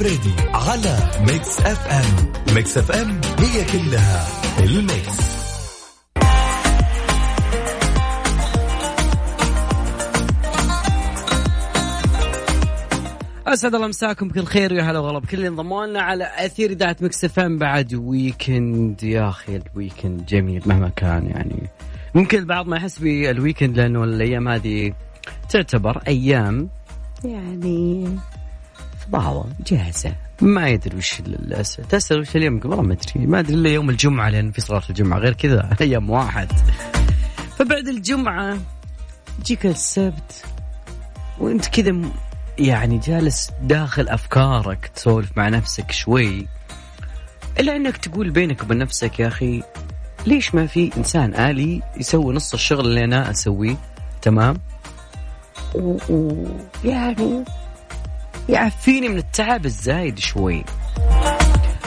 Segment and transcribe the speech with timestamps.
[0.00, 2.54] الفريدي على Mix FM.
[2.54, 4.26] Mix FM هي كلها
[4.64, 5.38] ال Mix.
[13.46, 16.96] أسعد الله مساكم بكل خير ويا هلا والله بكل اللي انضموا لنا على أثير إذاعة
[17.00, 21.70] Mix FM بعد weekend يا أخي ال weekend جميل مهما كان يعني.
[22.14, 24.92] ممكن البعض ما يحس بال weekend لأنه الأيام هذه
[25.50, 26.68] تعتبر أيام
[27.24, 28.08] يعني
[29.12, 30.12] فضاوة جاهزة.
[30.40, 31.22] ما يدري وش
[31.88, 33.26] تسأل وش اليوم؟ والله ما أدري.
[33.26, 35.18] ما أدري إلا يوم الجمعة لأن في صلاة الجمعة.
[35.18, 36.52] غير كذا أيام واحد.
[37.58, 38.58] فبعد الجمعة
[39.44, 40.44] تجيك السبت
[41.38, 41.96] وأنت كذا
[42.58, 46.46] يعني جالس داخل أفكارك تسولف مع نفسك شوي.
[47.60, 49.62] إلا إنك تقول بينك وبين نفسك يا أخي
[50.26, 53.76] ليش ما في إنسان آلي يسوي نص الشغل اللي أنا أسويه؟
[54.22, 54.56] تمام؟
[55.74, 57.44] ويعني
[58.48, 60.64] يعفيني من التعب الزايد شوي.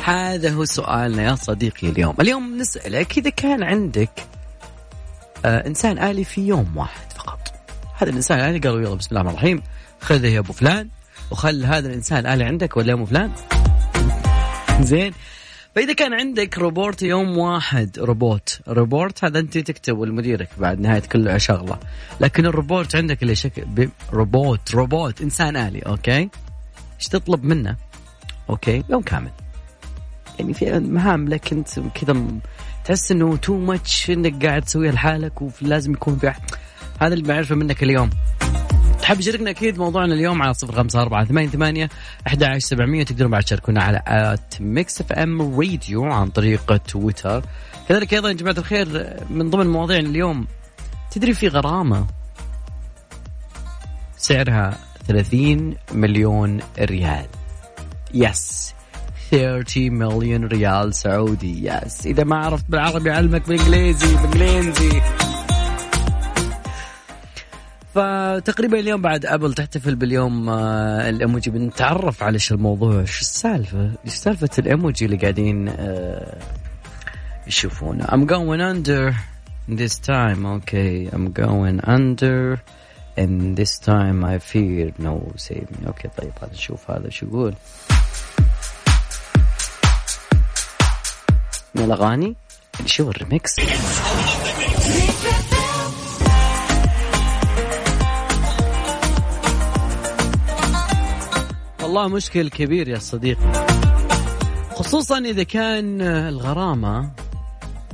[0.03, 2.15] هذا هو سؤالنا يا صديقي اليوم.
[2.19, 4.27] اليوم نسألك إذا كان عندك
[5.45, 7.39] آه إنسان آلي في يوم واحد فقط.
[7.97, 9.63] هذا الإنسان الآلي قالوا يلا بسم الله الرحمن الرحيم
[10.01, 10.89] خذه يا أبو فلان
[11.31, 13.31] وخل هذا الإنسان الآلي عندك ولا يا أبو فلان؟
[14.81, 15.13] زين.
[15.75, 21.41] فإذا كان عندك روبوت يوم واحد روبوت روبوت هذا أنت تكتبه لمديرك بعد نهاية كل
[21.41, 21.79] شغلة.
[22.19, 26.29] لكن الروبوت عندك اللي شكل روبوت روبوت إنسان آلي okay؟
[27.01, 27.75] إيش تطلب منه؟
[28.49, 29.31] okay يوم كامل.
[30.39, 32.25] يعني في مهام لك انت كذا
[32.85, 36.41] تحس إنه too much إنك قاعد تسويها لحالك ولازم يكون في أحد.
[36.99, 38.09] هذا اللي بعرفه منك اليوم.
[39.01, 41.89] تحب تشاركنا أكيد موضوعنا اليوم على صفر خمسة أربعة ثمانية ثمانية
[42.27, 43.03] أحد عشر سبعمية.
[43.03, 47.45] تقدرون بعد تشاركونا على at Mix FM Radio عن طريق تويتر
[47.89, 50.47] كذلك أيضا يا جماعة الخير من ضمن مواضيعنا اليوم
[51.11, 52.07] تدري في غرامة؟
[54.17, 57.25] سعرها 30 مليون ريال.
[58.13, 58.73] yes
[59.31, 61.67] 30 مليون ريال سعودي.
[61.67, 65.01] yes إذا ما عرفت بالعربي علمك بالإنجليزي بالانجليزي
[67.93, 74.13] فتقريبا اليوم بعد Apple تحتفل باليوم آه، الايموجي بنتعرف على إيش الموضوع؟ شو السالفة؟ إيش
[74.13, 76.37] سالفة الايموجي اللي قاعدين آه،
[77.47, 79.13] يشوفونه؟ I'm going under
[79.69, 80.45] this time.
[80.45, 81.09] Okay.
[81.13, 82.59] I'm going under
[83.17, 85.87] and this time I fear no save me.
[85.87, 87.53] أوكي طيب هذا نشوف هذا شو يقول؟
[91.75, 92.35] من الاغاني
[92.85, 93.55] شو الريمكس
[101.83, 103.51] والله مشكل كبير يا صديقي.
[104.75, 107.11] خصوصا إذا كان الغرامة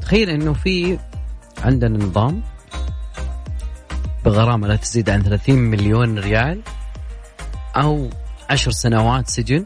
[0.01, 0.99] تخيل إنه في
[1.63, 2.41] عندنا نظام
[4.27, 6.61] بغرامة لا تزيد عن 30 مليون ريال
[7.75, 8.09] أو
[8.49, 9.65] عشر سنوات سجن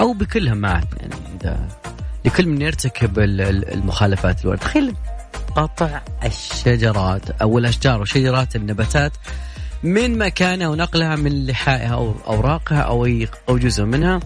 [0.00, 1.58] أو بكلها معا يعني
[2.24, 4.94] لكل من يرتكب ال- ال- المخالفات الوارده تخيل
[5.56, 9.12] قطع الشجرات أو الأشجار وشجرات النباتات
[9.82, 14.20] من مكانها ونقلها من لحائها أو أوراقها أو اي أو جزء منها.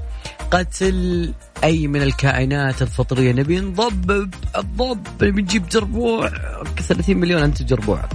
[0.50, 1.32] قتل
[1.64, 3.32] أي من الكائنات الفطرية.
[3.32, 6.28] نبي نضبب الضب بنجيب جربوع.
[6.88, 8.08] 30 مليون أنت جربوعك.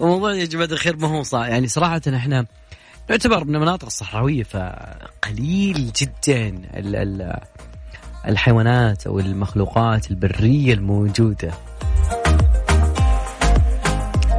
[0.00, 2.46] وموضوع يا جماعة الخير ما هو صح يعني صراحة إحنا
[3.10, 7.40] نعتبر من المناطق الصحراويه فقليل جدا ال ال
[8.26, 11.50] الحيوانات أو المخلوقات البرية الموجودة.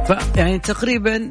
[0.06, 1.30] فيعني تقريبا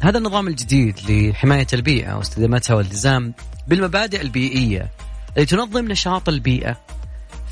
[0.00, 3.34] هذا النظام الجديد لحماية البيئة واستدامتها والالتزام
[3.68, 4.90] بالمبادئ البيئية
[5.38, 6.76] التي تنظم نشاط البيئة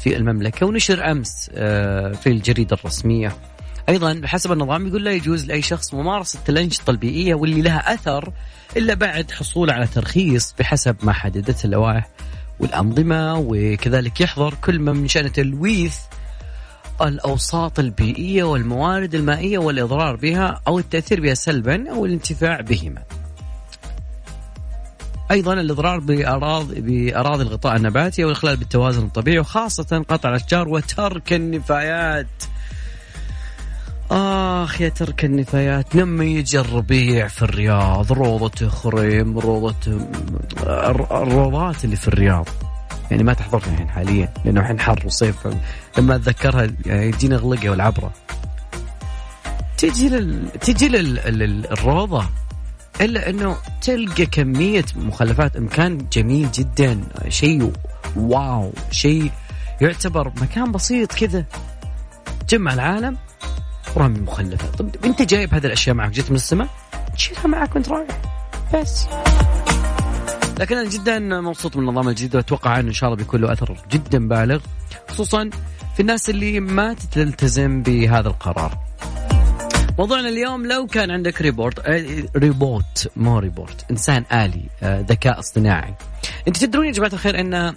[0.01, 3.37] في المملكة ونشر أمس آه، في الجريدة الرسمية.
[3.89, 8.33] أيضا بحسب النظام يقول لا يجوز لأي شخص ممارسة الأنشطة البيئية واللي لها أثر
[8.77, 12.09] إلا بعد حصوله على ترخيص بحسب ما حددته اللوائح
[12.61, 15.97] والأنظمة وكذلك يحضر كل ما من شأن تلويث
[17.03, 23.03] الأوساط البيئية والموارد المائية والإضرار بها أو التأثير بها سلبا أو الانتفاع بهما.
[25.31, 32.27] أيضا الإضرار باراضي بأراضي الغطاء النباتي والاخلال بالتوازن الطبيعي وخاصة قطع الأشجار وترك النفايات.
[34.11, 42.09] آخ يا ترك النفايات لما يجي الربيع في الرياض روضة خريم الر- الروضات اللي في
[42.09, 42.49] الرياض
[43.11, 45.49] يعني ما تحضرني الحين حاليا لأنه الحين حر وصيف.
[45.99, 48.13] لما أتذكرها يعني يجيني غلقة والعبرة.
[49.79, 50.51] تجي لل...
[50.51, 51.15] تجي لل...
[51.15, 51.67] لل...
[51.67, 52.27] الروضة.
[53.01, 55.57] إلا أنه تلقى كمية مخلفات.
[55.57, 57.73] مكان جميل جدا شيء
[58.17, 59.31] واو شيء
[59.81, 61.45] يعتبر مكان بسيط كذا.
[62.49, 63.17] جمع العالم
[63.97, 66.69] برامج مخلفه طب أنت جايب هذه الأشياء معك؟ جيت من السماء؟
[67.17, 68.21] تشيلها معك وأنت رايح.
[68.75, 69.07] بس.
[70.59, 73.77] لكن أنا جدا مبسوط من النظام الجديد وأتوقع انه إن شاء الله بيكون له أثر
[73.91, 74.61] جدا بالغ
[75.09, 75.51] خصوصا
[75.95, 78.79] في الناس اللي ما تلتزم بهذا القرار.
[79.99, 81.81] موضوعنا اليوم لو كان عندك report
[82.37, 85.95] روبوت مو report إنسان آلي آه، ذكاء اصطناعي.
[86.49, 87.75] أنت تدرون يا جماعة الخير أن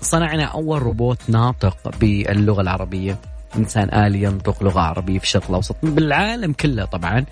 [0.00, 3.18] صنعنا أول روبوت ناطق باللغة العربية.
[3.56, 7.24] إنسان آلي ينطق لغة عربية في الشرق الأوسط بالعالم كله طبعا.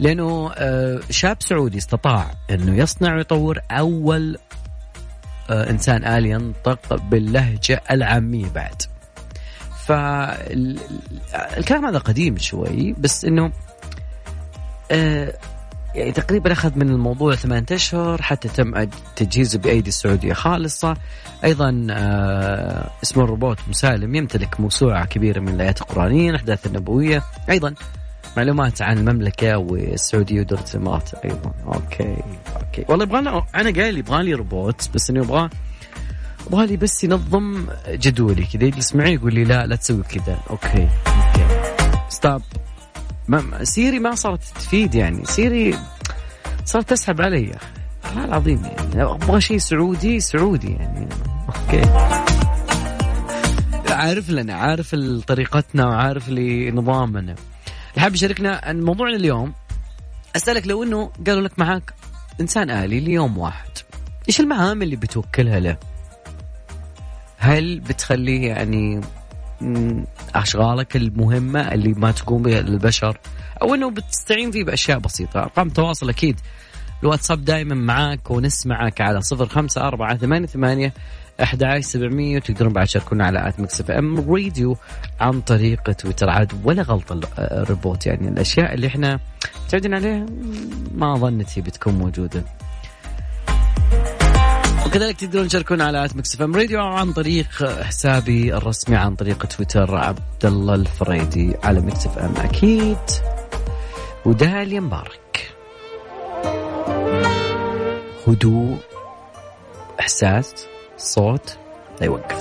[0.00, 4.38] لأنه آه، شاب سعودي استطاع أنه يصنع ويطور أول
[5.50, 8.82] إنسان آلي ينطق باللهجة العامية بعد.
[9.86, 10.74] فالكلام
[11.86, 13.52] هذا قديم شوي بس إنه
[14.90, 15.32] آه
[15.94, 18.84] يعني تقريبا أخذ من الموضوع ثمانية أشهر حتى تم
[19.16, 20.96] تجهيزه بأيدي السعودية خالصة.
[21.44, 27.22] أيضا آه اسمه الروبوت مسالم يمتلك موسوعة كبيرة من الآيات القرآنية الأحداث النبوية.
[27.50, 27.74] أيضا
[28.36, 31.52] معلومات عن المملكة والسعودية ودوله الامارات أيضا.
[31.66, 32.16] okay
[32.56, 32.84] okay.
[32.88, 33.18] والله يبغى
[33.54, 35.50] أنا قايل يبغى لي روبوت بس إنه يبغى
[36.46, 38.64] يبغى لي بس ينظم جدولي كذا.
[38.64, 40.38] يجلس معي يقول لي لا لا تسوي كذا.
[40.50, 41.46] okay okay.
[42.08, 42.42] stop
[43.28, 45.24] ما Siri ما صارت تفيد يعني.
[45.24, 45.78] Siri
[46.64, 47.52] صارت تسحب علي.
[48.04, 49.02] والله العظيم يعني.
[49.02, 51.08] أبغى شيء سعودي سعودي يعني.
[51.48, 51.90] okay.
[53.90, 54.94] عارف لنا عارف
[55.26, 57.34] طريقتنا وعارف لنظامنا اللي
[57.98, 59.52] حاب يشاركنا عن موضوعنا اليوم.
[60.36, 61.94] أسألك لو إنه قالوا لك معك
[62.40, 63.68] إنسان آلي ليوم واحد
[64.28, 65.76] إيش المهام اللي بتوكلها له؟
[67.38, 69.00] هل بتخليه يعني
[70.34, 73.18] أشغالك المهمة اللي ما تقوم بها البشر
[73.62, 76.40] أو إنه بتستعين فيه بأشياء بسيطة؟ أرقام تواصل أكيد.
[77.02, 80.94] الواتساب دائما معاك ونسمعك على صفر خمسة أربعة ثمانية ثمانية
[81.42, 84.76] أحد سبعمية وتقدرون بعد تشاركونا على at Mix FM Radio
[85.20, 86.30] عن طريق تويتر.
[86.30, 88.28] عاد ولا غلطة الريبوت يعني.
[88.28, 89.20] الأشياء اللي إحنا
[89.66, 90.26] متعودين عليها
[90.94, 92.44] ما ظنتي بتكون موجودة.
[94.86, 99.96] وكذلك تقدرون تشاركونا على at Mix FM Radio عن طريق حسابي الرسمي عن طريق تويتر.
[99.96, 102.98] عبد الله الفريدي على Mix FM أكيد.
[104.24, 105.54] وداليا مبارك.
[108.28, 108.76] هدوء
[110.00, 110.66] إحساس.
[110.98, 111.58] صوت
[112.00, 112.36] لا يوقف.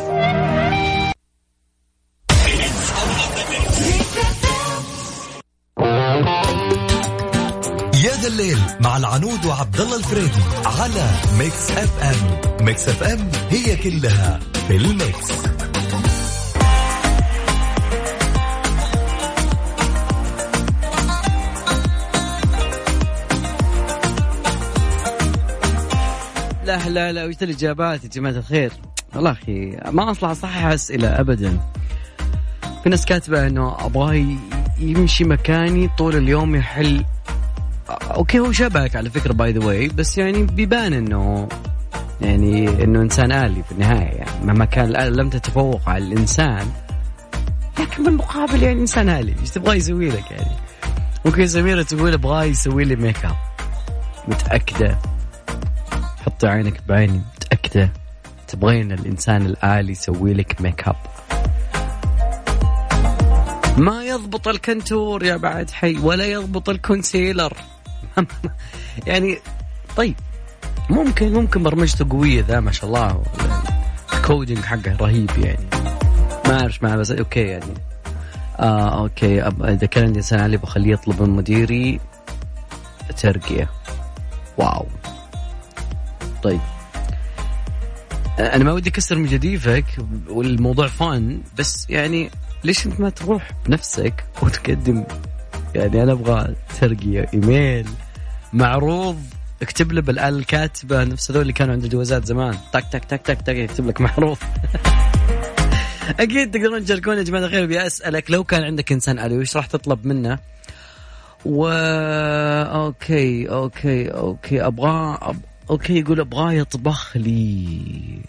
[8.06, 12.65] يا الليل مع العنود وعبد الله الفريدي على Mix FM.
[12.65, 15.31] Mix FM هي كلها في ال mix.
[26.75, 28.71] لا لا لا وش الإجابات يا جماعة الخير؟
[29.15, 31.59] والله أخي ما أصلح اصحح اسئله ابدا.
[32.83, 34.25] في ناس كاتبة إنه أبغاه
[34.79, 37.05] يمشي مكاني طول اليوم يحل.
[37.90, 41.49] okay هو شبهك على فكرة by the way بس يعني بيبان إنه
[42.21, 44.15] يعني إنه إنسان آلي في النهاية.
[44.15, 46.67] يعني مهما كان لم تتفوق على الإنسان
[47.79, 49.35] لكن بالمقابل يعني إنسان آلي.
[49.41, 50.55] إيش تبغى يسوي لك يعني؟
[51.25, 53.35] ممكن سميره تقول أبغاه يسوي لي make up
[54.27, 54.97] متأكدة؟
[56.25, 57.91] حطي عينك بعيني متأكدة.
[58.47, 60.95] تبغين الإنسان الآلي يسوي لك make up
[63.77, 67.54] ما يضبط ال contour يا بعد حي ولا يضبط ال concealer
[69.07, 69.37] يعني
[69.97, 70.15] طيب
[70.89, 73.23] ممكن ممكن برمجته قوية ذا ما شاء الله.
[74.14, 75.65] ال coding حقه رهيب يعني.
[76.47, 77.73] ما أعرف معه بس okay يعني.
[78.59, 81.99] آه okay إذا كان عندي انسان آلي بخليه يطلب من مديري
[83.17, 83.69] ترقية.
[84.57, 84.85] واو.
[86.45, 86.59] طيب.
[88.40, 89.85] أنا ما ودي أكسر من جديفك
[90.30, 92.30] والموضوع فان بس يعني
[92.64, 95.04] ليش أنت ما تروح بنفسك وتقدم؟
[95.75, 97.87] يعني أنا أبغى ترقية إيميل
[98.54, 99.19] معروض
[99.61, 102.57] اكتب له بالاله الكاتبه نفس هذول اللي كانوا عند الجوازات زمان.
[102.73, 104.37] تك تك تك تك تك يكتب لك معروض.
[106.19, 109.66] أكيد تقدرون تشاركون يا جماعة الخير ابي أسألك لو كان عندك إنسان آلي وش راح
[109.66, 110.40] تطلب منه؟
[111.45, 111.68] و
[112.66, 115.37] okay okay okay ابغاه أب...
[115.69, 118.22] okay يقول ابغاه يطبخ لي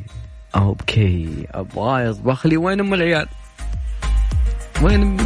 [0.57, 3.29] okay ابغاه يطبخ لي وين ام العيال؟
[4.83, 5.17] وين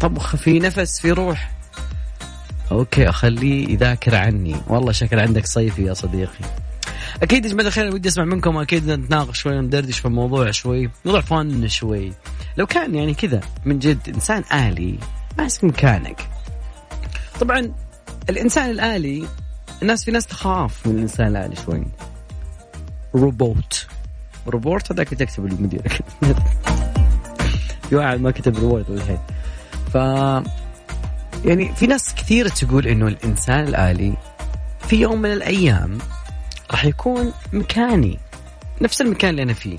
[0.00, 1.50] طبخ في نفس في روح.
[2.72, 4.56] okay أخليه يذاكر عني.
[4.66, 6.44] والله شكل عندك صيفي يا صديقي.
[7.22, 11.20] أكيد يا جماعة الخير ودي أسمع منكم أكيد نتناقش شوي وندردش في الموضوع شوي موضوع
[11.20, 12.12] fun شوي.
[12.56, 14.98] لو كان يعني كذا من جد إنسان آلي
[15.38, 16.28] ماسك مكانك
[17.40, 17.72] طبعا
[18.30, 19.26] الإنسان الآلي
[19.82, 21.84] الناس في ناس تخاف من الإنسان الالي شوي.
[23.14, 23.86] روبوت.
[24.46, 26.00] روبوت؟ هذاك تكتب المدير.
[27.88, 29.18] في واحد ما كتب روبوت الحين
[29.92, 29.94] ف
[31.44, 34.12] يعني في ناس كثيرة تقول إنه الإنسان الآلي
[34.88, 35.98] في يوم من الأيام
[36.70, 38.18] راح يكون مكاني.
[38.80, 39.78] نفس المكان اللي أنا فيه.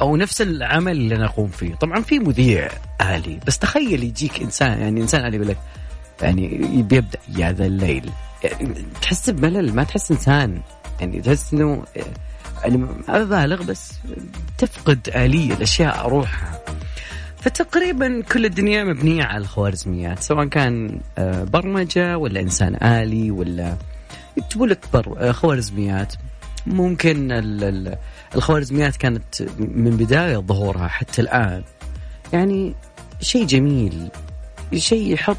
[0.00, 1.74] أو نفس العمل اللي أنا أقوم فيه.
[1.74, 2.68] طبعا في مذيع
[3.00, 5.58] آلي بس تخيل يجيك انسان يعني إنسان آلي يقول لك
[6.22, 6.48] يعني
[6.82, 8.10] بيبدأ يا ذا الليل.
[9.02, 10.60] تحس بملل ما تحس إنسان.
[11.00, 11.84] يعني تحس إنه
[12.64, 13.92] يعني ما ببالغ بس
[14.58, 16.60] تفقد آلية الأشياء روحها
[17.40, 23.76] فتقريبا كل الدنيا مبنية على الخوارزميات سواء كان آه، برمجة ولا إنسان آلي ولا
[24.36, 26.14] يكتبوا لك آه، خوارزميات.
[26.66, 27.96] ممكن ال- ال-
[28.34, 31.62] الخوارزميات كانت من بداية ظهورها حتى الآن.
[32.32, 32.74] يعني
[33.20, 34.08] شيء جميل
[34.76, 35.36] شيء يحط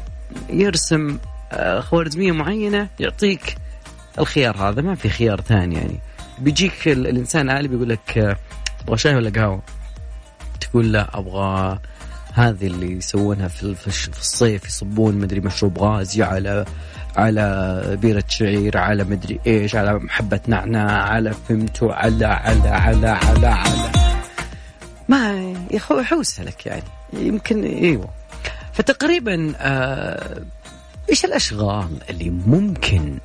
[0.50, 1.18] يرسم
[1.52, 3.56] آه، خوارزمية معينة يعطيك
[4.18, 5.98] الخيار هذا ما في خيار ثاني يعني.
[6.38, 8.36] بيجيك ال- الإنسان آلي بيقول لك آه،
[8.84, 9.62] تبغى شاي ولا قهوة؟
[10.60, 11.78] تقول لا أبغى
[12.34, 16.64] هذه اللي يسوونها في الصيف يصبون مدري مشروب غازي على
[17.16, 23.46] على بيرة شعير على مدري إيش على حبة نعناع على فهمتوا على على على على
[23.46, 23.90] على.
[25.08, 26.82] ما يخو- يحوسها لك يعني.
[27.12, 28.08] يمكن إيوه.
[28.78, 30.42] فتقريبا آه
[31.10, 33.18] إيش الأشغال اللي ممكن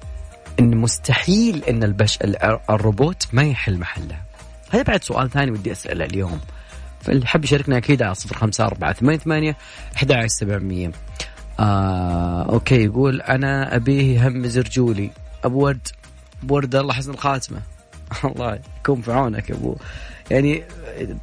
[0.60, 4.22] إن مستحيل إن البش ال- الروبوت ما يحل محلها
[4.72, 6.40] هذا بعد سؤال ثاني ودي أسأله اليوم.
[7.02, 9.58] فاللي حب يشاركنا أكيد على صفر خمسة أربعة ثمانية ثمانية
[9.96, 10.92] أحد عشر سبعمية.
[11.60, 15.10] آه okay يقول أنا أبيه يهمز رجولي
[15.44, 15.88] أبو ورد.
[16.50, 17.60] ورد الله حسن الخاتمة.
[18.26, 19.76] الله يكون في عونك يا أبو.
[20.32, 20.64] يعني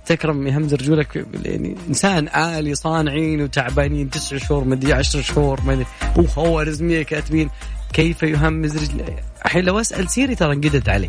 [0.06, 7.02] تكرم يهمز رجولك يعني إنسان آلي صانعين وتعبانين تسع شهور مدري عشر شهور مدري وخوارزميه
[7.02, 7.50] كاتبين
[7.92, 11.08] كيف يهمز رجله الحين لو أسأل سيري ترى انقدت علي.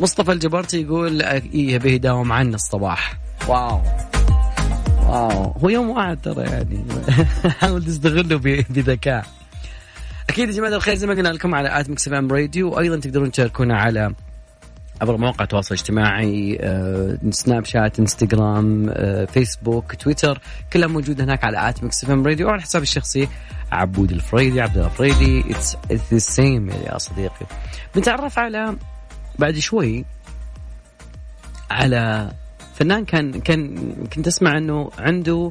[0.00, 3.18] مصطفى الجبرتي يقول إيه يبيه يداوم عنا الصباح.
[3.48, 3.80] Wow.
[5.06, 5.54] Wow.
[5.62, 6.84] هو يوم واحد ترى يعني.
[7.60, 8.36] حاول تستغله
[8.70, 9.26] بذكاء.
[10.30, 12.70] أكيد يا جماعة الخير زي ما قلنا لكم على at Mix FM Radio.
[12.70, 14.14] وأيضا تقدرون تشاركونا على
[15.02, 20.40] عبر مواقع التواصل الاجتماعي آه، سناب شات انستغرام آه، فيسبوك تويتر
[20.72, 23.28] كلها موجودة هناك على at Mix FM Radio وعلى حسابي الشخصي
[23.72, 25.44] عبود الفريدي عبد الله الفريدي.
[25.50, 25.76] it's
[26.12, 27.46] the same يا صديقي.
[27.94, 28.76] بنتعرف على
[29.38, 30.04] بعد شوي
[31.70, 32.32] على
[32.74, 35.50] فنان كان كان كنت أسمع إنه عنده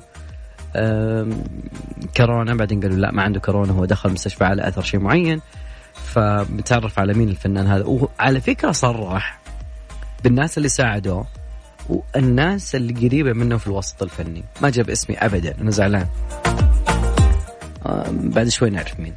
[2.17, 2.55] كورونا.
[2.55, 5.41] بعدين قالوا لا ما عنده كورونا هو دخل المستشفى على أثر شيء معين.
[6.13, 7.83] فبتعرف على مين الفنان هذا.
[7.85, 9.39] وعلى فكرة صرح
[10.23, 11.27] بالناس اللي ساعدوه
[11.89, 14.43] والناس اللي قريبة منه في الوسط الفني.
[14.61, 16.07] ما جاب اسمي ابدا أنا زعلان.
[18.09, 19.13] بعد شوي نعرف مين.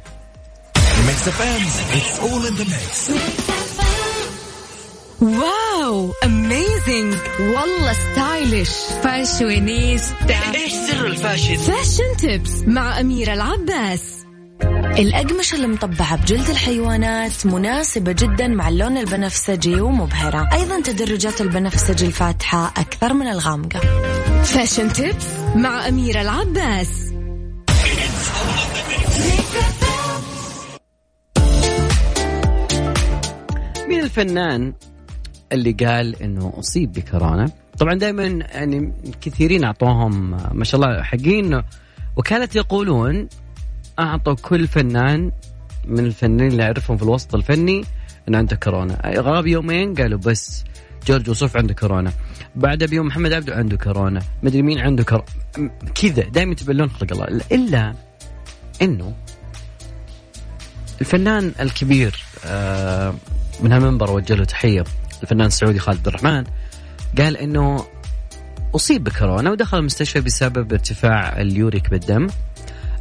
[5.21, 8.71] wow amazing والله stylish
[9.03, 14.16] fashionista إيش سر ال fashion؟ fashion tips مع أميرة العباس.
[14.63, 20.49] الأقمشة المطبعة بجلد الحيوانات مناسبة جدا مع اللون البنفسجي ومبهرة.
[20.53, 23.79] أيضا تدرجات البنفسجي الفاتحة أكثر من الغامقة.
[24.43, 27.13] fashion tips مع أميرة العباس.
[33.87, 34.73] مين الفنان
[35.51, 41.61] اللي قال إنه أصيب بكورونا؟ طبعا دائما يعني كثيرين أعطوهم ما شاء الله حقين
[42.15, 43.27] وكانت يقولون
[43.99, 45.31] أعطوا كل فنان
[45.85, 47.85] من الفنانين اللي اعرفهم في الوسط الفني
[48.27, 49.01] إنه عنده كورونا.
[49.17, 50.63] غاب يومين قالوا بس
[51.07, 52.11] جورج وصوف عنده كورونا.
[52.55, 54.21] بعدها بيوم محمد عبده عنده كورونا.
[54.43, 55.25] مدري مين عنده كورونا
[56.01, 56.23] كذا.
[56.23, 57.41] دائما تبلون خلق الله.
[57.51, 57.95] إلا
[58.81, 59.13] إنه
[61.01, 63.13] الفنان الكبير آه،
[63.61, 64.83] من هالمنبر وجه له تحية
[65.23, 66.43] الفنان السعودي خالد عبد الرحمن
[67.17, 67.85] قال إنه
[68.75, 72.27] أصيب بكورونا ودخل المستشفى بسبب ارتفاع اليوريك بالدم.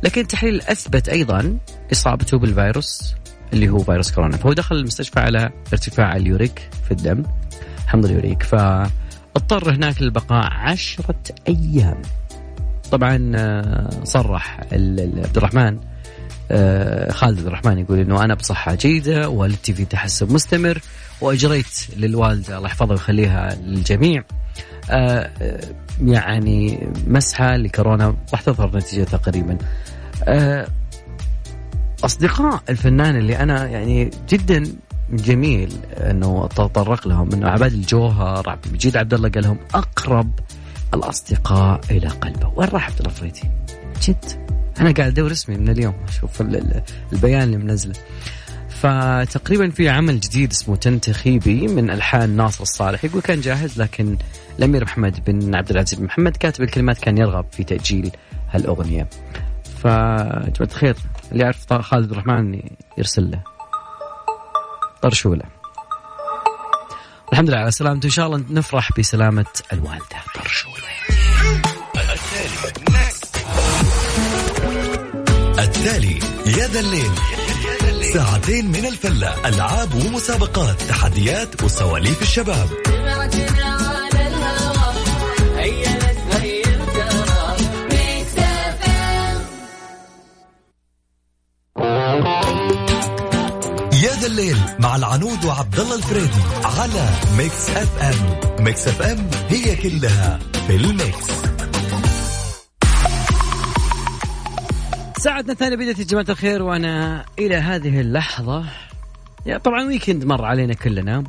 [0.03, 1.59] لكن التحليل أثبت أيضا
[1.93, 3.15] إصابته بالفيروس
[3.53, 7.23] اللي هو فيروس كورونا فهو دخل المستشفى على ارتفاع اليوريك في الدم
[7.87, 12.03] حمض اليوريك فاضطر هناك للبقاء عشرة أيام.
[12.93, 15.79] طبعا آه، صرح عبد الرحمن
[16.50, 20.79] آه، خالد عبد الرحمن يقول إنه أنا بصحة جيدة والدتي في تحسن مستمر
[21.21, 24.25] وأجريت للوالده الله يحفظها ويخليها للجميع.
[26.05, 29.59] يعني مسحة لكورونا راح تظهر نتيجتها قريبا.
[30.25, 30.66] آه،
[32.05, 34.64] أصدقاء الفنان اللي أنا يعني جدا
[35.12, 40.31] جميل إنه تطرق لهم إنه عباد الجوهر عبد المجيد عبد الله قال لهم أقرب
[40.95, 43.43] الأصدقاء إلى قلبه، وين راح عبد الله فريدي؟
[44.02, 44.25] جد
[44.81, 47.95] أنا قاعد أدور اسمي من اليوم أشوف ال- ال- البيان اللي منزله
[48.69, 54.16] فتقريبا في عمل جديد اسمه تنتخي بي من ألحان ناصر الصالح يقول كان جاهز لكن
[54.58, 58.10] الأمير محمد بن عبد العزيز بن محمد كاتب الكلمات كان يرغب في تأجيل
[58.50, 59.08] هالأغنية.
[59.82, 60.96] فجماعة الخير
[61.32, 62.60] اللي يعرف خالد الرحمن
[62.98, 63.42] يرسل له
[65.02, 65.44] طرشوله
[67.32, 68.06] الحمد لله على سلامته.
[68.06, 70.16] إن شاء الله نفرح بسلامة الوالدة.
[70.34, 70.76] طرشوله
[75.58, 77.10] التالي يا ذا الليل.
[78.12, 79.48] ساعتين من الفلة.
[79.48, 82.68] ألعاب ومسابقات تحديات وسواليف الشباب.
[94.26, 98.64] الليل مع العنود وعبد الله الفريدي على Mix FM.
[98.64, 101.26] Mix FM هي كلها في ال mix.
[105.19, 108.65] ساعتنا الثانية بدأت يا جماعة الخير وأنا إلى هذه اللحظة.
[109.47, 111.25] يعني طبعا weekend مر علينا كلنا.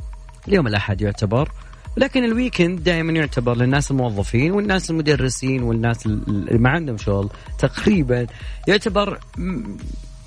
[0.48, 1.52] اليوم الأحد يعتبر.
[1.98, 8.26] لكن ال weekend دائما يعتبر للناس الموظفين والناس المدرسين والناس اللي ما عندهم شغل تقريبا
[8.68, 9.18] يعتبر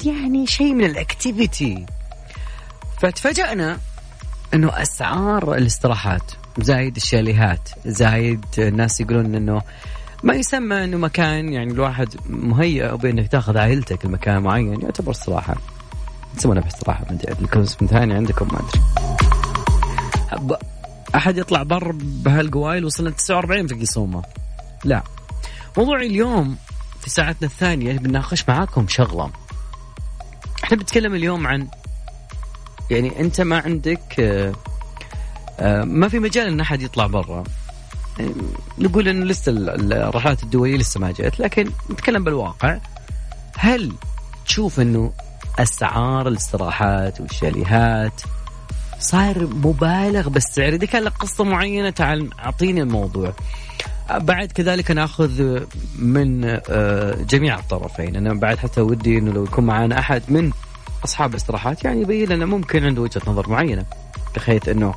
[0.05, 1.85] يعني شيء من ال activity
[2.99, 3.77] فتفاجأنا
[4.53, 9.61] إنه أسعار الاستراحات زايد الشاليهات زايد الناس يقولون إنه
[10.23, 15.55] ما يسمى إنه مكان يعني الواحد مهيأ بإنك تأخذ عائلتك لمكان معين يعتبر استراحة.
[16.37, 18.59] يسمونها باستراحة ما أدري اسم ثاني عندكم ما
[20.31, 20.70] أدري.
[21.15, 24.21] أحد يطلع بر بهالقوايل وصلنا 49 في قصومه
[24.83, 25.03] لا.
[25.77, 26.55] موضوعي اليوم
[27.01, 29.31] في ساعتنا الثانية بنناقش معاكم شغلة.
[30.63, 31.67] إحنا بنتكلم اليوم عن
[32.91, 34.53] يعني أنت ما عندك آه،
[35.59, 37.43] آه، ما في مجال إن أحد يطلع برا.
[38.19, 38.33] يعني
[38.77, 42.77] نقول انه لسه ال- الرحلات الدولية لسه ما جت لكن نتكلم بالواقع.
[43.57, 43.93] هل
[44.45, 45.11] تشوف إنه
[45.59, 48.21] أسعار الاستراحات والشاليهات
[49.01, 53.33] صار مبالغ بالسعر إذا كان لك قصة معينة تعال أعطيني الموضوع.
[54.11, 55.59] بعد كذلك ناخذ
[55.99, 58.15] من آه، جميع الطرفين.
[58.15, 60.51] أنا بعد حتى ودي إنه لو يكون معنا أحد من
[61.05, 63.85] أصحاب الاستراحات يعني يبين لنا ممكن عنده وجهة نظر معينة
[64.35, 64.93] بحيث إنه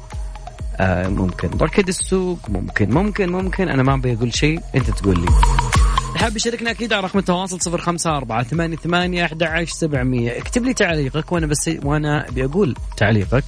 [0.77, 3.69] آه ممكن ركد السوق ممكن ممكن ممكن.
[3.69, 5.27] أنا ما أبي أقول شيء أنت تقول لي.
[6.17, 10.39] حاب يشاركنا أكيد على رقم التواصل صفر خمسة أربعة ثمانية ثمانية أحد عشر سبعمية.
[10.39, 13.45] اكتب لي تعليقك وأنا بس وأنا أبي أقول تعليقك.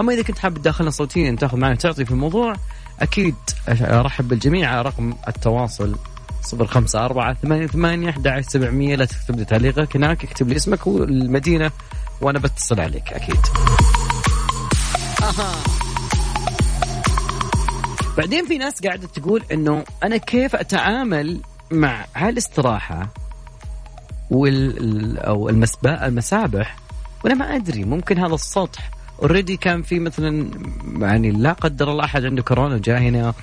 [0.00, 2.52] أما إذا كنت حاب تدخلنا صوتيا تأخذ معنا تعطي في الموضوع
[3.00, 3.34] أكيد
[3.68, 5.96] أرحب بالجميع على رقم التواصل
[6.42, 8.96] صفر خمسة أربعة ثمانية ثمانية أحد سبعمية.
[8.96, 11.70] لا تكتب لي تعليقك هناك اكتب لي اسمك والمدينة
[12.20, 13.36] وأنا بتصل عليك أكيد.
[18.18, 23.08] بعدين في ناس قاعدة تقول إنه أنا كيف أتعامل مع هالاستراحة
[24.30, 26.76] وال ال- أو المسبا المسابح
[27.24, 28.90] وأنا ما أدري ممكن هذا السطح
[29.22, 30.50] اوريدي كان في مثلا
[31.00, 33.34] يعني لا قدر الله أحد عنده كورونا جاء هنا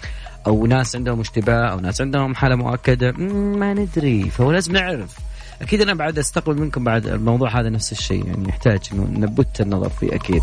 [0.48, 5.18] أو ناس عندهم اشتباه أو ناس عندهم حالة مؤكدة ما ندري فهو لازم نعرف.
[5.62, 9.90] أكيد أنا بعد أستقبل منكم بعد الموضوع هذا نفس الشيء يعني يحتاج إنه نبت النظر
[9.90, 10.42] فيه أكيد.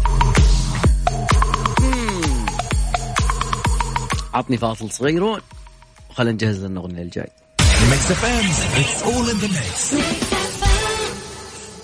[4.35, 5.41] عطني فاصل صغيرون
[6.11, 7.29] وخلينا نجهز لنا الاغنيه الجاي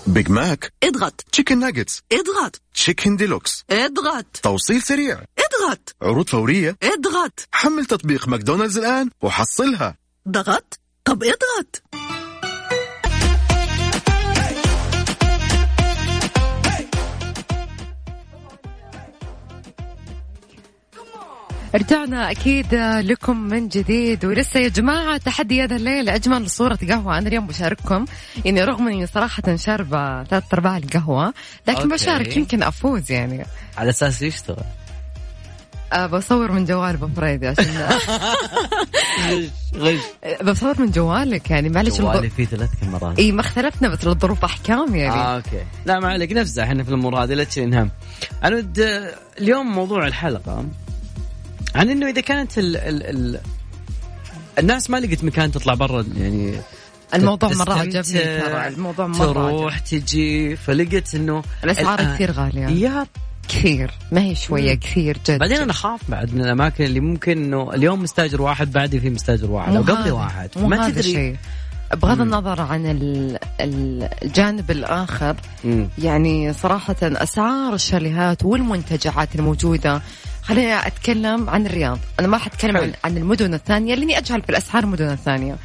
[0.09, 5.21] Big Mac اضغط chicken nuggets اضغط chicken deluxe اضغط توصيل سريع.
[5.39, 6.77] اضغط عروض فورية.
[6.83, 9.97] اضغط حمل تطبيق ماكدونالدز الآن وحصلها.
[10.29, 10.79] ضغط.
[11.05, 11.83] طب اضغط
[21.75, 27.17] رجعنا أكيد لكم من جديد ولسه يا جماعة تحدي هذا الليل أجمل صورة قهوة.
[27.17, 28.05] أنا اليوم بشارككم.
[28.45, 31.33] يعني رغم إني صراحة شاربة ثلاث أرباع القهوة
[31.67, 31.93] لكن okay.
[31.93, 33.45] بشارك يمكن أفوز يعني.
[33.77, 34.63] على أساس يشتغل
[35.93, 37.65] أه بصور من جوال أبو فريدي عشان
[39.75, 39.99] غش
[40.43, 43.19] بصور من جوالك يعني معلش جوالي فيه ثلاث كاميرات.
[43.19, 45.19] إي ما اختلفنا بس الظروف أحكام يعني.
[45.19, 45.63] آه okay.
[45.85, 46.31] لا ما عليك.
[46.31, 47.91] نفزع إحنا في الأمور هذه لا تشيل هم
[48.43, 48.79] أنا ود
[49.39, 50.65] اليوم موضوع الحلقة.
[51.75, 53.39] عن إنه إذا كانت ال ال ال
[54.59, 56.55] الناس ما لقت مكان تطلع برا يعني
[57.13, 59.99] الموضوع مرة عجبني ترى الموضوع مرة تروح عجبني.
[60.01, 63.07] تجي فلقيت إنه الاسعار الآن- كثير غاليه يا
[63.49, 67.73] كثير ما هي شوية كثير جد بعدين أنا اخاف بعد من الأماكن اللي ممكن إنه
[67.73, 71.35] اليوم مستأجر واحد بعدي في مستأجر واحد أو قبلي واحد ما تدري الشيء.
[71.93, 75.89] بغض النظر عن ال- ال- الجانب الآخر مم.
[75.97, 80.01] يعني صراحة أسعار الشاليهات والمنتجعات الموجودة
[80.43, 81.99] خليني أتكلم عن الرياض.
[82.19, 82.77] أنا ما حتكلم.
[82.77, 85.55] عن, عن المدن الثانية لأني أجهل في الأسعار المدن الثانية.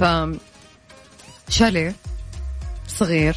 [0.00, 0.04] ف
[1.48, 1.94] شاليه
[2.88, 3.36] صغير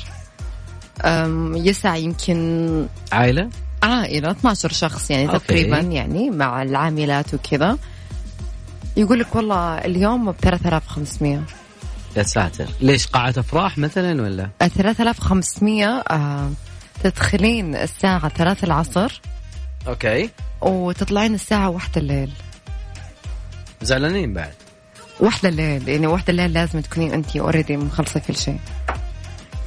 [1.06, 3.50] أم، يسع يمكن عائلة؟
[3.84, 5.40] عائلة 12 شخص يعني أوكي.
[5.40, 7.78] تقريبا يعني مع العاملات وكذا.
[8.98, 11.42] يقول لك والله اليوم ب 3500
[12.18, 12.68] يا ساتر.
[12.82, 16.52] ليش؟ قاعة أفراح مثلا ولا؟ 3500 آه
[17.04, 19.22] تدخلين الساعة 3 العصر.
[19.88, 20.30] okay.
[20.70, 22.32] وتطلعين الساعة واحدة الليل.
[23.82, 24.54] زعلانين بعد.
[25.20, 28.60] واحدة الليل يعني واحدة الليل لازم تكونين أنت already مخلصة كل شيء.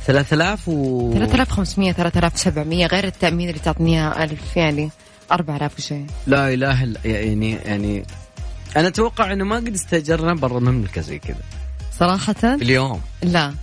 [0.06, 4.90] 3000 و 3500 3700 غير التأمين اللي تعطينيها 1000 يعني
[5.32, 6.06] 4000 وشيء.
[6.26, 8.04] لا إله الا يعني يعني
[8.76, 11.40] أنا أتوقع إنه ما قد استاجرنا برا المملكه زي كذا.
[11.98, 13.00] صراحة؟ اليوم.
[13.22, 13.54] لا.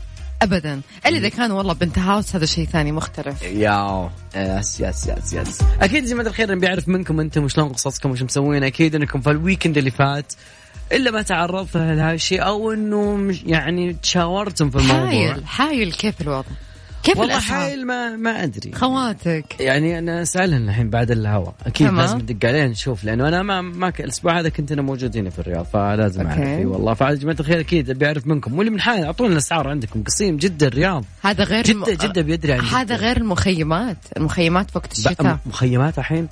[0.43, 0.82] ابدا.
[1.06, 3.41] الا إذا كان والله penthouse هذا شيء ثاني مختلف.
[3.41, 5.59] yeah yes yes yes yes.
[5.82, 8.63] أكيد يا جماعة الخير بيعرف منكم أنتم وشلون قصصكم وش مسوين.
[8.63, 10.34] أكيد إنكم في ال weekend اللي فات
[10.91, 15.06] إلا ما تعرضتوا لهذا الشيء أو إنه يعني تشاورتم في الموضوع.
[15.06, 16.49] حايل حايل كيف الوضع؟
[17.03, 18.71] كيف والله الأسعار؟ حايل ما ما أدري.
[18.71, 19.59] خواتك.
[19.59, 22.01] يعني أنا اسالهن الحين بعد الهواء أكيد تمام.
[22.01, 24.01] لازم ندق عليه نشوف لأنه أنا ما ما ك...
[24.01, 26.39] الأسبوع هذا كنت أنا موجود هنا في الرياض فلازم أعرف.
[26.39, 26.93] أي والله.
[26.93, 28.57] فعلى جماعة الخير أكيد أبي أعرف منكم.
[28.57, 30.03] واللي من حايل أعطونا الأسعار عندكم.
[30.03, 31.05] قصيم جدة الرياض.
[31.23, 32.95] هذا غير جده جدة بيدري عن هذا.
[32.95, 33.97] غير المخيمات.
[34.17, 35.37] المخيمات في وقت الشتاء.
[35.45, 36.27] مخيمات الحين؟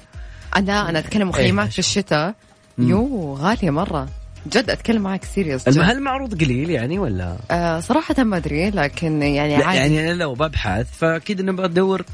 [0.55, 1.71] أنا أنا أتكلم مخيمات إيه.
[1.71, 2.35] في الشتاء.
[2.77, 4.09] يو غالية مرة.
[4.47, 9.55] جد أتكلم معك serious هل المعروض قليل يعني ولا آه صراحة ما أدري لكن يعني
[9.55, 12.05] عادي يعني أنا لو ببحث فأكيد انه بدور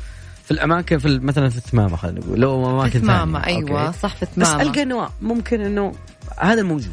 [0.43, 3.45] في الأماكن في مثلا في الثمامه خلينا نقول لو أماكن ثانية.
[3.47, 3.97] أيوه okay.
[3.99, 5.91] صح في بس ثمامة القى انه ممكن إنه
[6.39, 6.91] هذا الموجود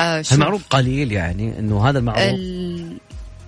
[0.00, 2.96] آه المعروض قليل يعني إنه هذا المعروض ال-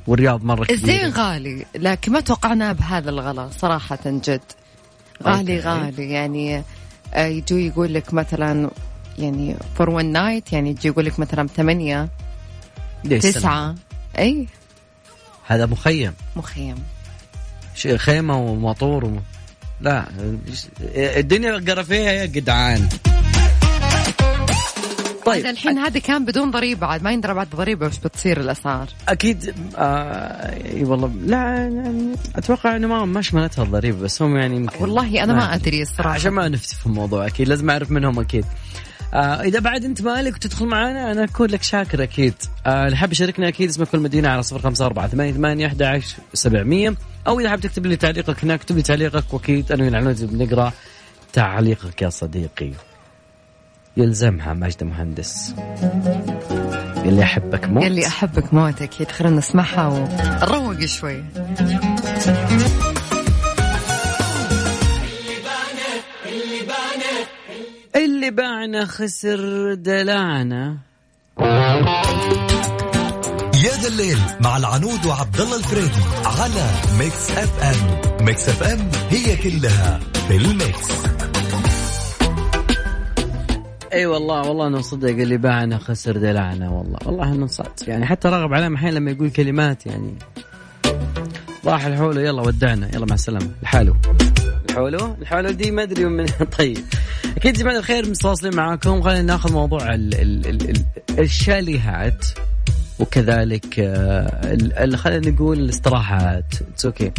[0.07, 0.77] والرياض مرة كبيرة.
[0.79, 4.41] الزين غالي لكن ما توقعناه بهذا الغلا صراحة جد
[5.23, 5.69] غالي okay.
[5.69, 6.63] غالي يعني
[7.15, 8.71] آه، يجوا يقول لك مثلا
[9.19, 12.09] يعني for one night يعني يجي يقول لك مثلا ثمانية
[13.05, 13.75] ليش سنة؟ تسعة.
[14.19, 14.47] إي.
[15.47, 16.13] هذا مخيم.
[16.37, 16.75] مخيم.
[17.75, 19.23] ش- خيمة وموتور وم...
[19.81, 20.05] لا
[20.95, 22.89] الدنيا قرا فيها يا جدعان.
[25.27, 25.47] طيب.
[25.47, 28.87] الحين هذا كان بدون ضريبة عاد ما يندرى بعد ضريبة وش بتصير الأسعار.
[29.09, 34.57] أكيد آه إي والله لا يعني أتوقع إنه ما ما شملتها الضريبة بس هم يعني
[34.57, 36.11] يمكن والله أنا ما أدري الصراحة.
[36.15, 38.45] عشان ما نفتي في الموضوع أكيد لازم أعرف منهم أكيد.
[39.15, 42.35] آه إذا بعد أنت مالك وتدخل معنا أنا اكون لك شاكر أكيد.
[42.67, 45.83] آه اللي حاب يشاركنا أكيد اسمك كل مدينة على صفر خمسة أربعة ثمانية ثمانية أحد
[45.83, 46.95] عشر سبعمية.
[47.27, 50.73] أو إذا حاب تكتب لي تعليقك هناك اكتب لي تعليقك وأكيد أنا والعنود بنقرا
[51.33, 52.71] تعليقك يا صديقي.
[53.97, 55.55] يلزمها ماجد مهندس.
[57.05, 57.83] اللي أحبك موت.
[57.83, 59.11] قال لي أحبك موت أكيد.
[59.11, 61.25] خلينا نسمعها ونروق شوي.
[68.05, 70.77] اللي باعنا خسر دلعنا.
[73.65, 78.25] يا ذا الليل مع العنود وعبد الله الفريدي على Mix FM.
[78.27, 80.89] ميكس اف ام هي كلها في ال Mix.
[83.93, 88.29] أي والله والله انه صدق اللي باعنا خسر دلعنا والله والله انه صدق يعني حتى
[88.29, 90.15] راغب علامه أحيانا لما يقول كلمات يعني.
[91.65, 93.51] راح الحوله يلا ودعنا يلا مع السلامة.
[93.63, 93.95] لحاله
[94.71, 96.27] الحولو؟ الحولو دي ما أدري من
[96.59, 96.85] طيب.
[97.37, 99.03] أكيد جماعة الخير متواصلين معاكم.
[99.03, 100.85] خلينا ناخذ موضوع ال ال ال ال
[101.19, 102.27] الشاليهات
[102.99, 106.55] وكذلك آه، خلينا نقول الاستراحات.
[106.73, 107.13] it's okay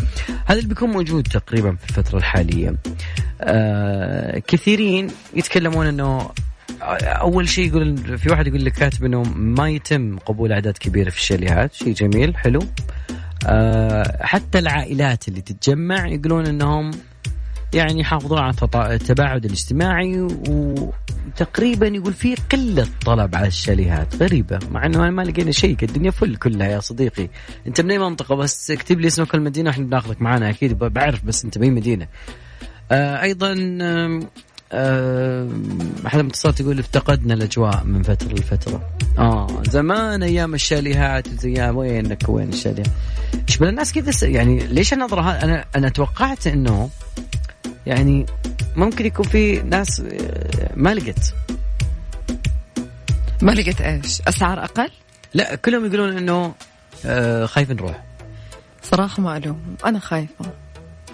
[0.45, 2.75] هذا اللي بيكون موجود تقريبا في الفترة الحالية.
[3.41, 6.29] آه، كثيرين يتكلمون إنه
[7.03, 11.17] أول شيء يقول في واحد يقول لك كاتب إنه ما يتم قبول أعداد كبيرة في
[11.17, 11.73] الشاليهات.
[11.73, 12.59] شيء جميل حلو.
[13.47, 16.91] آه، حتى العائلات اللي تتجمع يقولون إنهم
[17.73, 25.09] يعني يحافظون على التباعد الاجتماعي وتقريبا يقول في قلة طلب على الشاليهات غريبة مع إنه
[25.09, 27.29] ما لقينا شيء الدنيا full كلها يا صديقي.
[27.67, 31.45] أنت من أي منطقة؟ بس اكتب لي اسمك المدينة إحنا بناخذك معنا أكيد بعرف بس
[31.45, 32.07] أنت باي مدينة.
[32.91, 34.29] آه أيضا آم،
[34.73, 38.89] آم، أحد المتصلات يقول افتقدنا الأجواء من فترة لفترة.
[39.17, 42.87] آه زمان أيام الشاليهات أيام وينك وين الشاليهات؟
[43.49, 46.89] إيش الناس كذا يعني ليش النظره أنا أنا توقعت إنه
[47.85, 48.25] يعني
[48.75, 51.33] ممكن يكون في ناس آه، ما لقت
[53.41, 54.89] ما لقيت إيش؟ أسعار أقل؟
[55.33, 56.53] لا كلهم يقولون إنه
[57.05, 58.03] آه، خايف نروح
[58.83, 59.59] صراحة ما ألوم.
[59.85, 60.45] أنا خايفة.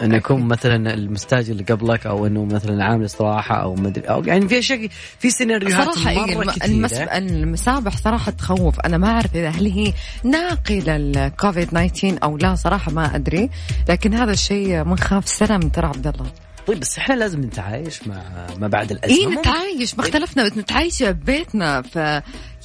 [0.02, 4.48] إنه يكون مثلا المستاجر اللي قبلك أو إنه مثلا عامل استراحة أو مدري أو يعني
[4.48, 4.88] في أشياء
[5.20, 6.66] في سيناريوهات إيه مرة الم- كثيرة.
[6.66, 6.94] المس...
[6.94, 8.80] المسابح صراحة تخوف.
[8.80, 13.50] أنا ما أعرف إذا هل هي ناقلة الكوفيد 19 أو لا صراحة ما أدري.
[13.90, 16.32] لكن هذا الشيء منخاف سلام ترى عبد الله.
[16.68, 18.22] طيب بس إحنا لازم نتعايش مع
[18.60, 19.18] ما بعد الأزمة.
[19.30, 19.96] ممكن- نتعايش.
[19.96, 21.96] ما اختلفنا نتعايش ببيتنا ف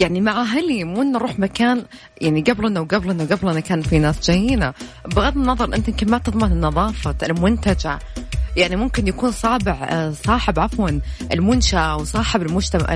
[0.01, 1.85] يعني مع أهلي مو نروح مكان
[2.21, 4.73] يعني قبلنا وقبلنا وقبلنا كان في ناس جايين.
[5.07, 7.99] بغض النظر أنت يمكن ما تضمن النظافة المنتجع.
[8.57, 11.01] يعني ممكن يكون صابع آه، صاحب عفوا
[11.33, 12.95] المنشأ أو صاحب المجتمع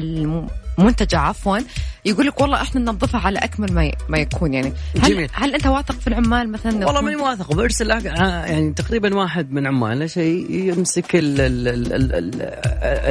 [0.84, 1.58] منتجع عفوا
[2.04, 4.72] يقول لك والله إحنا ننظفها على أكمل ما ي- ما يكون يعني.
[5.02, 5.28] هل, جميل.
[5.32, 9.52] هل أنت واثق في العمال مثلا؟ والله ماني واثق وبرسل أك- آه، يعني تقريبا واحد
[9.52, 12.42] من عمالنا شيء يمسك ال ال ال ال ال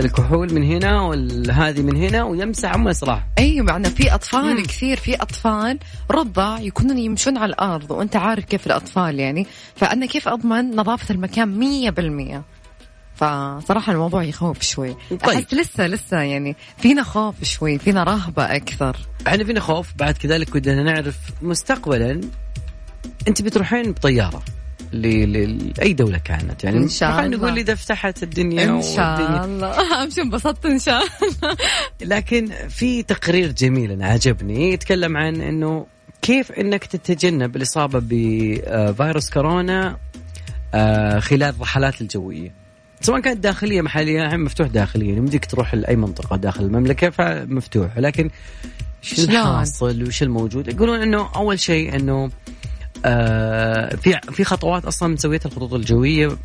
[0.05, 4.63] الكحول من هنا وهذه من هنا ويمسح عمال صراحة أي معنى في أطفال مم.
[4.63, 5.79] كثير في أطفال
[6.11, 9.47] رضع يكونون يمشون على الأرض وأنت عارف كيف الأطفال يعني.
[9.75, 12.41] فأنا كيف أضمن نظافة المكان مية بالمية؟
[13.19, 15.23] فصراحة الموضوع يخوف شوي طيب.
[15.23, 20.55] أحس لسه لسه يعني فينا خوف شوي فينا رهبة أكثر إحنا فينا خوف بعد كذلك
[20.55, 22.21] ودنا نعرف مستقبلا
[23.27, 24.43] أنت بتروحين بطيارة
[24.93, 27.37] ل- ل- لأي دولة كانت يعني إن شاء الله.
[27.37, 29.45] نقول إذا فتحت الدنيا إن شاء والدنيا.
[29.45, 29.67] الله
[30.01, 31.55] أهم شيء انبسطت إن شاء الله
[32.01, 35.85] لكن في تقرير جميل أنا عجبني يتكلم عن إنه
[36.21, 39.97] كيف إنك تتجنب الإصابة بفيروس كورونا
[40.73, 42.53] آه، خلال الرحلات الجوية
[43.01, 48.29] سواء كانت داخلية محلية الحين مفتوح داخليا يمديك تروح لأي منطقة داخل المملكة فمفتوح لكن
[49.01, 52.29] شو؟ الحاصل وش الموجود يقولون إنه أول شيء إنه
[53.05, 56.37] آه في في خطوات أصلا مسويتها الخطوط الجوية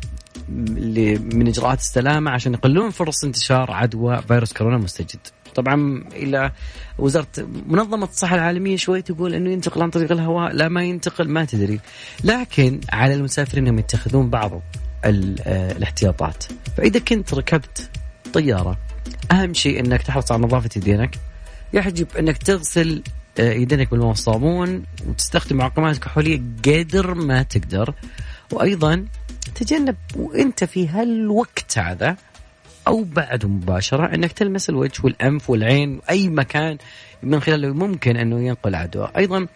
[0.49, 5.19] اللي من إجراءات السلامة عشان يقللون فرص انتشار عدوى فيروس كورونا المستجد.
[5.55, 6.51] طبعا إلى
[6.97, 7.27] وزارة
[7.67, 11.79] منظمة الصحة العالمية شوي تقول إنه ينتقل عن طريق الهواء لا ما ينتقل ما تدري.
[12.23, 14.61] لكن على المسافرين انهم يتخذون بعض
[15.05, 16.43] الاحتياطات.
[16.77, 17.89] فإذا كنت ركبت
[18.33, 18.77] طيارة
[19.31, 21.15] أهم شيء إنك تحرص على نظافة يدينك.
[21.73, 23.03] يحجب إنك تغسل
[23.39, 27.93] آه، يدينك بالماء والصابون وتستخدم معقمات كحوليه قدر ما تقدر
[28.51, 29.05] وأيضا
[29.55, 32.17] تجنب وأنت في هالوقت هذا
[32.87, 36.77] أو بعده مباشرة إنك تلمس الوجه والأنف والعين وأي مكان
[37.23, 39.47] من خلاله ممكن أنه ينقل عدوى أيضا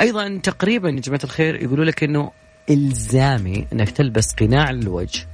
[0.00, 2.30] أيضا تقريبا يا جماعة الخير يقولوا لك إنه
[2.70, 5.26] إلزامي إنك تلبس قناع الوجه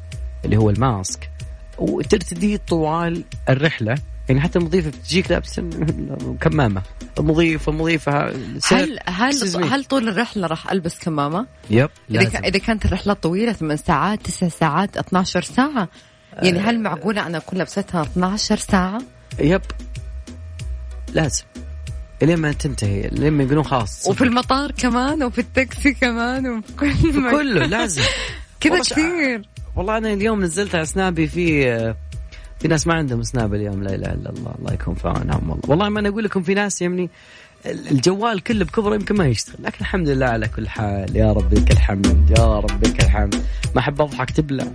[0.45, 1.31] اللي هو الماسك
[1.79, 3.95] وترتديه طوال الرحلة
[4.29, 5.63] يعني حتى المضيفة بتجيك لابسة
[6.41, 6.83] كمامة
[7.19, 8.29] المضيفة مضيفه
[8.71, 9.65] هل هل.
[9.65, 12.31] هل طول الرحلة راح ألبس كمامة؟ يب إذا لازم.
[12.31, 15.89] كا- إذا كانت الرحلة طويلة 8 ساعات 9 ساعات 12 ساعة
[16.33, 18.99] يعني هل معقولة أنا أكون لبستها 12 ساعة؟
[19.39, 19.63] يب
[21.13, 21.45] لازم
[22.27, 26.89] لين ما تنتهي؟ لين ما يقولون خلاص؟ وفي المطار كمان وفي التاكسي كمان وفي كل
[26.89, 27.31] مكان.
[27.31, 28.03] كله لازم.
[28.61, 29.43] كذا كثير.
[29.77, 31.95] والله أنا اليوم نزلت على سنابي في
[32.61, 35.71] في ناس ما عندهم سناب اليوم لا إله إلا الله الله يكون في عونهم والله.
[35.71, 37.11] والله ما أنا أقول لكم في ناس يعني
[37.67, 41.17] الجوال كله بكبره يمكن ما يشتغل لكن الحمد لله على كل حال.
[41.17, 43.35] يا رب لك الحمد يا رب لك الحمد.
[43.75, 44.65] ما أحب أضحك تبلع.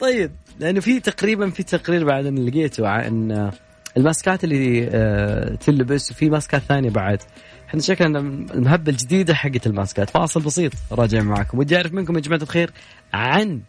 [0.00, 3.50] طيب لأنه في تقريبا في تقرير بعد ان لقيته عن
[3.96, 7.22] الماسكات اللي آه، تلبس وفي ماسكات ثانية بعد.
[7.68, 10.10] إحنا شكلنا المهبه الجديدة حقت الماسكات.
[10.10, 12.70] فاصل بسيط راجع معكم ودي أعرف منكم يا جماعة الخير
[13.12, 13.60] عن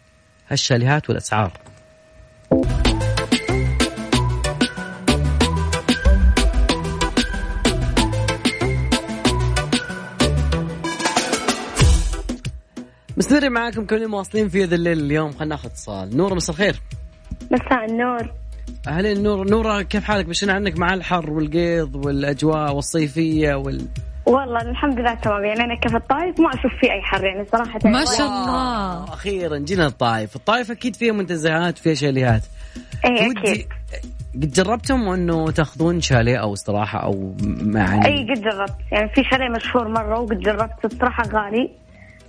[0.47, 1.51] هالشاليهات والأسعار.
[13.17, 14.99] مستمرين معاكم كل يوم واصلين في هذا الليل.
[14.99, 16.17] اليوم خلينا ناخذ اتصال.
[16.17, 16.81] نور مساء الخير.
[17.51, 18.33] مساء النور.
[18.87, 23.87] أهلين نور نورة كيف حالك؟ بشنا عنك مع الحر والقيض والأجواء والصيفية وال
[24.25, 25.45] والله الحمد لله تمام.
[25.45, 29.03] يعني أنا كيف الطايف ما أشوف فيه أي حر يعني صراحة ما شاء الله.
[29.03, 32.43] أخيرا جينا الطائف الطائف أكيد فيها منتزهات وفيها شاليهات.
[33.05, 33.67] اي ودي أكيد.
[34.33, 38.75] قد جربتم إنه تأخذون شاليه أو استراحة أو مع اي قد جربت.
[38.91, 40.85] يعني في شاليه مشهور مرة وقد جربت.
[40.85, 41.69] الصراحه غالي.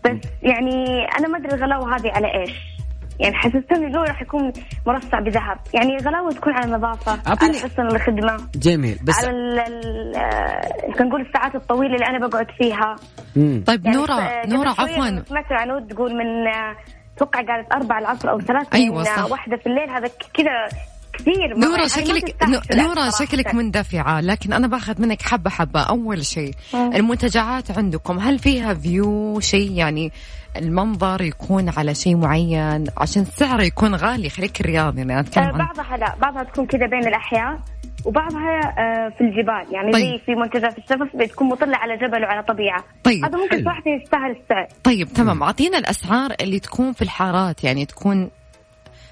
[0.04, 2.79] بس يعني أنا ما أدري الغلاوه هذه على إيش.
[3.20, 4.52] يعني حسستني الجو راح يكون
[4.86, 10.16] مرصع بذهب يعني غلاوه تكون على النظافة على حسن الخدمة جميل بس على ال ال
[10.16, 12.96] آه، خلينا نقول الساعات الطويلة اللي أنا بقعد فيها
[13.36, 13.64] مم.
[13.66, 16.76] طيب يعني آه، نورة شوية عفوا سمعت عنود تقول من آه،
[17.16, 19.18] أتوقع قالت أربعة العصر أو ثلاثة أيوة من صح.
[19.18, 20.80] آه، واحدة في الليل هذا كذا
[21.12, 23.24] كثير ما شكلك تستاهل نو- الأكل نورة صراحة.
[23.24, 26.54] شكلك مندفعة لكن أنا باخذ منك حبة حبة أول شيء.
[26.74, 30.12] المنتجعات عندكم هل فيها view شيء يعني
[30.56, 35.96] المنظر يكون على شيء معين عشان سعره يكون غالي خليك رياضي أنا أتكلم آه، بعضها
[35.96, 37.60] لا بعضها تكون كذا بين الأحياء
[38.04, 40.04] وبعضها آه، في الجبال يعني طيب.
[40.04, 43.64] زي في منتجع في الشفا بتكون مطلة على جبل وعلى طبيعة طيب هذا ممكن.
[43.64, 48.30] صراحة يستاهل السعر طيب تمام أعطينا الأسعار اللي تكون في الحارات يعني تكون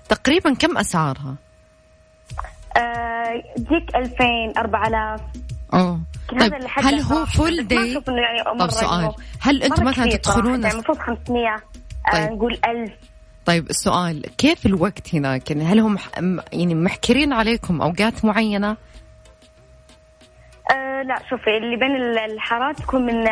[0.08, 1.34] تقريبا كم أسعارها؟
[3.56, 4.24] تجيك 2000
[4.56, 5.20] 4000
[5.72, 6.00] هذا
[6.40, 7.26] طيب هل هو.
[7.26, 10.16] فول إنه يعني طب سؤال هل مرة مثلا.
[10.16, 12.32] تدخلون يعني المفروض 500 آه، طيب.
[12.32, 12.90] نقول 1000
[13.46, 15.98] طيب السؤال كيف الوقت هناك يعني هل هم
[16.52, 18.76] يعني محكرين عليكم أوقات معينة؟
[20.72, 23.24] آه لا شوفي اللي بين ال- الحارات تكون من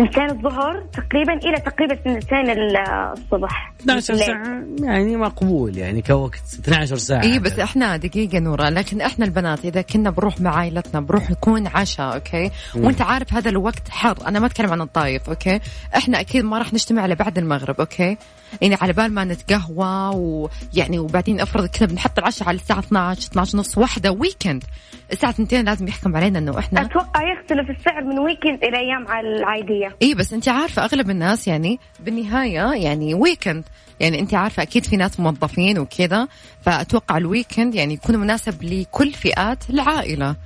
[0.00, 3.72] آه ثنتين الظهر تقريبا إلى تقريبا ثنتين الصبح.
[3.80, 4.26] 12 الليل.
[4.26, 6.42] ساعة يعني مقبول يعني كوقت.
[6.60, 7.22] 12 ساعة.
[7.22, 11.66] اي بس إحنا دقيقة نورة لكن إحنا البنات إذا كنا بنروح مع عائلتنا بنروح يكون
[11.66, 14.16] عشاء okay؟ وأنت عارف هذا الوقت حر.
[14.26, 15.60] أنا ما أتكلم عن الطايف okay؟
[15.96, 18.16] إحنا أكيد ما راح نجتمع إلا بعد المغرب okay؟
[18.62, 23.56] يعني على بال ما نتقهوى ويعني وبعدين أفرض كذا بنحط العشاء على الساعة 12 12
[23.56, 24.64] ونص واحدة weekend
[25.12, 29.87] الساعة 2 لازم يحكر علينا إنه إحنا أتوقع يختلف السعر من weekend إلى أيام العادية.
[30.02, 33.64] اي بس انت عارفة أغلب الناس يعني بالنهاية يعني weekend
[34.00, 36.28] يعني انت عارفة أكيد في ناس موظفين وكذا
[36.62, 40.36] فأتوقع ال weekend يعني يكون مناسب لكل فئات العائلة.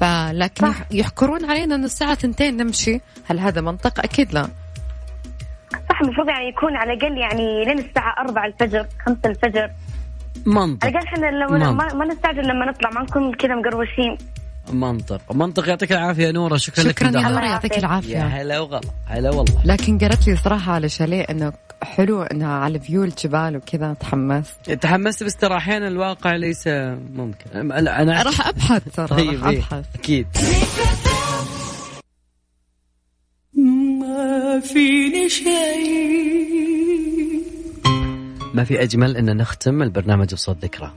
[0.00, 0.76] فلكن صح.
[0.90, 3.00] يحكرون علينا إنه الساعة 2 نمشي.
[3.24, 4.48] هل هذا منطق؟ أكيد لا.
[5.90, 9.70] صح المفروض يعني يكون على الأقل يعني لين الساعة 4 الفجر 5 الفجر.
[10.46, 10.86] منطق.
[10.86, 14.18] على الأقل إحنا لو ما نستعجل لما نطلع ما نكون كذا مقروشين.
[14.74, 15.32] منطق.
[15.32, 17.28] منطق يعطيك العافية يا نورة شكرا لك شكرا يا.
[17.28, 19.62] نورة يعطيك يا العافيه هلا وغلا هلا والله.
[19.64, 24.70] لكن قالت لي صراحة على شاليه إنه حلو إنها على فيو الجبال وكذا تحمست.
[24.70, 26.68] تحمست بس ترى أحيانا الواقع ليس
[27.14, 27.72] ممكن.
[27.72, 29.84] أنا راح أبحث ترى طيب راح إيه، أبحث.
[29.94, 30.26] أكيد.
[38.54, 40.92] ما في أجمل إن نختم البرنامج بصوت ذكرى.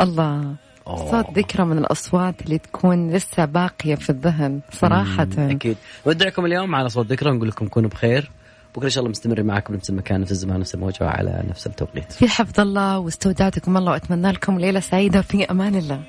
[0.00, 0.54] الله.
[0.86, 5.28] صوت ذكرى من الأصوات اللي تكون لسه باقية في الذهن صراحة.
[5.38, 5.76] أكيد.
[6.04, 8.30] ودعكم اليوم على صوت ذكرى نقول لكم كونوا بخير.
[8.74, 12.12] بكرة إن شاء الله مستمرين معكم نفس المكان نفس الزمان نفس الموجة على نفس التوقيت.
[12.12, 16.00] في حفظ الله واستودعتكم الله وأتمنى لكم ليلة سعيدة في أمان الله.